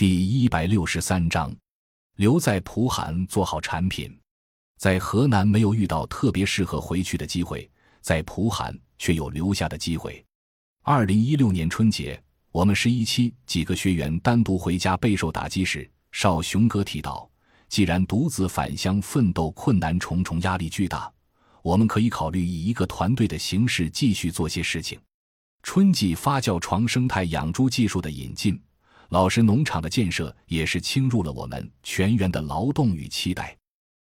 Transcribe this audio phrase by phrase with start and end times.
[0.00, 1.54] 第一百六十三章，
[2.16, 4.18] 留在蒲韩做好产品。
[4.78, 10.24] 在河南没有遇到特别适合回去的机会，在蒲韩却有留下的机会。
[10.84, 12.18] 二零一六年春节，
[12.50, 17.30] 我们十一期几个学员单独回家备受打击时，少雄哥提到，
[17.68, 21.12] 既然独自返乡奋斗困难重重，压力巨大，
[21.60, 24.98] 我们可以考虑以一个团队的形式继续做些事情。
[25.62, 28.58] 春季发酵床生态养猪技术的引进。
[29.10, 33.56] 老师农场的建设也是倾入了我们全员的劳动与期待。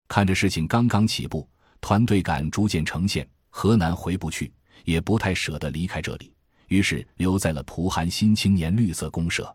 [0.07, 1.47] 看着事情刚刚起步，
[1.81, 3.27] 团队感逐渐呈现。
[3.49, 4.51] 河南回不去，
[4.85, 6.33] 也不太舍得离开这里，
[6.69, 9.53] 于是留在了蒲韩新青年绿色公社。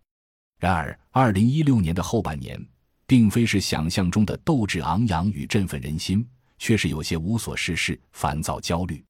[0.60, 2.62] 然而，二零一六年的后半年，
[3.06, 6.24] 并非是想象中的斗志昂扬与振奋人心，
[6.58, 9.02] 却是有些无所事事、烦躁焦虑。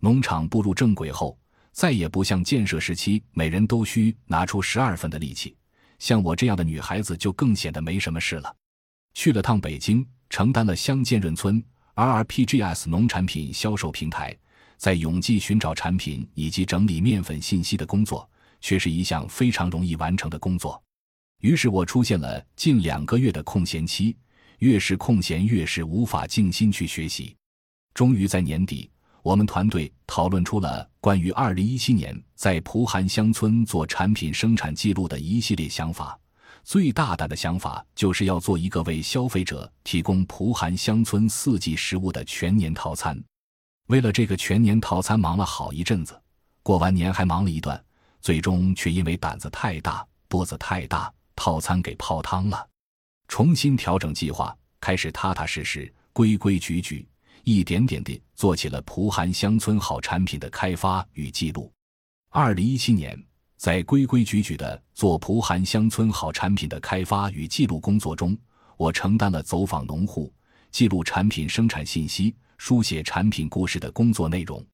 [0.00, 1.38] 农场步入正轨后，
[1.70, 5.56] 再也不像建设时期，每人都需拿出十二分的力气。
[5.98, 8.54] 像我这样的女孩子就更显得没什么事了。
[9.14, 11.62] 去了趟北京，承担了乡建润村
[11.94, 14.36] RRPGS 农产品销售平台，
[14.76, 18.28] 在永济寻找产品以及整理面粉信息的工作，
[18.60, 20.82] 却是一项非常容易完成的工作。
[21.40, 24.16] 于是我出现了近两个月的空闲期，
[24.58, 27.34] 越是空闲，越是无法静心去学习。
[27.94, 28.90] 终于在年底。
[29.26, 36.16] 我们团队讨论出了关于二零一七年在蒲韩乡村做产品生产记录的一系列想法。
[36.62, 43.20] 最大胆的想法就是要做一个为消费者提供蒲韩乡村四季食物的全年套餐。
[43.88, 46.16] 为了这个全年套餐，忙了好一阵子，
[46.62, 47.84] 过完年还忙了一段，
[48.20, 52.64] 最终却因为胆子太大、脖子太大，套餐给泡汤了。
[53.26, 57.04] 重新调整计划，开始踏踏实实、规规矩矩。
[57.44, 61.72] 一点点地做起了蒲韩乡村好产品的开发与记录。
[62.30, 63.20] 二零一七年，
[63.56, 68.36] 在规规矩矩的做蒲韩乡村好产品的开发与记录工作中，
[68.76, 70.32] 我承担了走访农户、
[70.70, 74.64] 记录产品生产信息、书写产品故事的工作内容。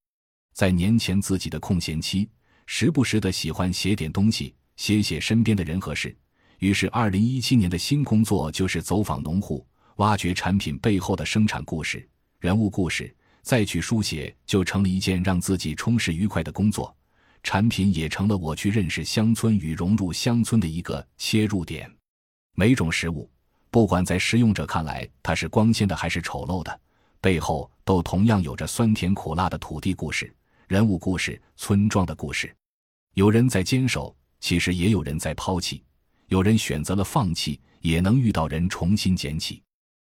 [0.54, 2.28] 在年前自己的空闲期，
[2.66, 6.16] 时不时的喜欢写点东西，写写身边的人和事。
[6.58, 12.08] 于是，二零一七年的新工作就是走访农户，挖掘产品背后的生产故事。
[12.42, 16.92] 人物故事再去书写，就成了一件让自己充实愉快的工作。
[17.44, 21.88] 产品也成了我去认识乡村与融入乡村的一个切入点。
[22.56, 23.30] 每种食物，
[23.70, 26.80] 不管在食用者看来它是光鲜的还是丑陋的，
[27.20, 30.34] 背后都同样有着酸甜苦辣的土地故事、
[30.66, 32.52] 人物故事、村庄的故事。
[33.14, 35.80] 有人在坚守，其实也有人在抛弃；
[36.26, 39.62] 有人选择了放弃，也能遇到人重新捡起。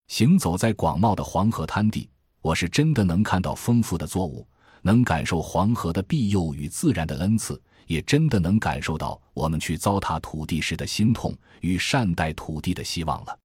[0.09, 2.07] 行走在广袤的黄河滩地。
[2.41, 4.47] 我是真的能看到丰富的作物，
[4.81, 13.38] 能感受黄河的庇佑与自然的恩赐，也真的能感受到我们去糟蹋土地时的心痛与善待土地的希望了。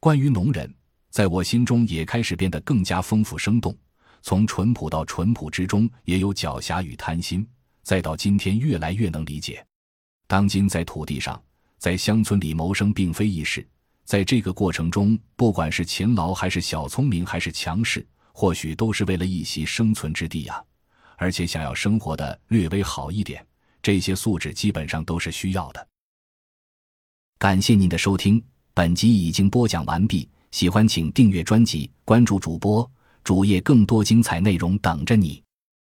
[0.00, 0.72] 关于农人，
[1.10, 3.76] 在我心中也开始变得更加丰富生动。
[4.22, 7.46] 从淳朴到淳朴之中，也有狡黠与贪心，
[7.82, 9.64] 再到今天越来越能理解，
[10.26, 11.40] 当今在土地上，
[11.78, 13.64] 在乡村里谋生并非易事，
[14.04, 18.04] 在这个过程中，不管是勤劳还是小聪明还是强势。
[18.32, 20.62] 或许都是为了一席生存之地呀，
[21.16, 23.46] 而且想要生活的略微好一点，
[23.82, 25.86] 这些素质基本上都是需要的。
[27.38, 28.42] 感谢您的收听，
[28.72, 30.28] 本集已经播讲完毕。
[30.50, 32.88] 喜欢请订阅专辑，关注主播
[33.24, 35.42] 主页，更多精彩内容等着你。